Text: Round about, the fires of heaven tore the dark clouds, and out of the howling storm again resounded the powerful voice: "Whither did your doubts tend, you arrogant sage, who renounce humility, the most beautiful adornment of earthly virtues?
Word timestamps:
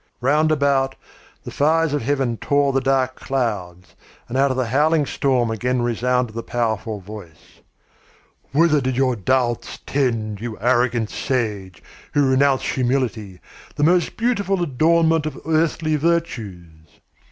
Round 0.19 0.51
about, 0.51 0.95
the 1.43 1.51
fires 1.51 1.93
of 1.93 2.01
heaven 2.01 2.35
tore 2.37 2.73
the 2.73 2.81
dark 2.81 3.13
clouds, 3.17 3.93
and 4.27 4.35
out 4.35 4.49
of 4.49 4.57
the 4.57 4.65
howling 4.69 5.05
storm 5.05 5.51
again 5.51 5.83
resounded 5.83 6.33
the 6.33 6.41
powerful 6.41 6.99
voice: 6.99 7.61
"Whither 8.51 8.81
did 8.81 8.97
your 8.97 9.15
doubts 9.15 9.77
tend, 9.85 10.41
you 10.41 10.57
arrogant 10.59 11.11
sage, 11.11 11.83
who 12.15 12.27
renounce 12.27 12.63
humility, 12.63 13.41
the 13.75 13.83
most 13.83 14.17
beautiful 14.17 14.63
adornment 14.63 15.27
of 15.27 15.39
earthly 15.45 15.95
virtues? 15.97 16.99